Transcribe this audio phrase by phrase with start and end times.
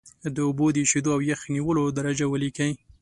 [0.35, 2.71] د اوبو د ایشېدو او یخ نیولو درجه ولیکئ.